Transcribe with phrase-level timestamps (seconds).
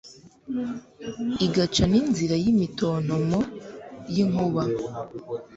[1.45, 3.39] igaca n'inzira y'imitontomo
[4.13, 4.63] y'inkuba